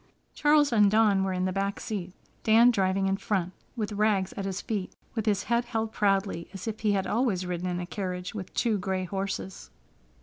Charles 0.33 0.73
and 0.73 0.89
Dawn 0.89 1.23
were 1.23 1.31
in 1.31 1.45
the 1.45 1.51
back 1.53 1.79
seat, 1.79 2.11
Dan 2.41 2.71
driving 2.71 3.05
in 3.07 3.17
front, 3.17 3.53
with 3.75 3.91
Rags 3.91 4.33
at 4.33 4.45
his 4.45 4.59
feet, 4.59 4.95
with 5.13 5.27
his 5.27 5.43
head 5.43 5.65
held 5.65 5.91
proudly, 5.91 6.49
as 6.55 6.67
if 6.67 6.79
he 6.79 6.93
had 6.93 7.05
always 7.05 7.45
ridden 7.45 7.67
in 7.69 7.79
a 7.79 7.85
carriage 7.85 8.33
with 8.33 8.51
two 8.55 8.79
gray 8.79 9.03
horses. 9.03 9.69